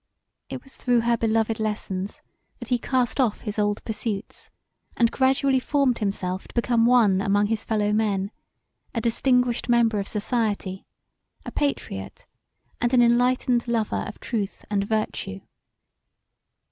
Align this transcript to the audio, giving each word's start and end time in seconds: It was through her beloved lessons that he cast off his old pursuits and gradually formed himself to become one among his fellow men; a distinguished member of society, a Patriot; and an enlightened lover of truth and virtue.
It 0.49 0.63
was 0.63 0.77
through 0.77 1.01
her 1.01 1.15
beloved 1.15 1.59
lessons 1.59 2.23
that 2.57 2.69
he 2.69 2.79
cast 2.79 3.19
off 3.19 3.41
his 3.41 3.59
old 3.59 3.83
pursuits 3.85 4.49
and 4.97 5.11
gradually 5.11 5.59
formed 5.59 5.99
himself 5.99 6.47
to 6.47 6.55
become 6.55 6.87
one 6.87 7.21
among 7.21 7.45
his 7.45 7.63
fellow 7.63 7.93
men; 7.93 8.31
a 8.95 8.99
distinguished 9.01 9.69
member 9.69 9.99
of 9.99 10.07
society, 10.07 10.87
a 11.45 11.51
Patriot; 11.51 12.25
and 12.81 12.95
an 12.95 13.03
enlightened 13.03 13.67
lover 13.67 14.03
of 14.07 14.19
truth 14.19 14.65
and 14.71 14.85
virtue. 14.85 15.41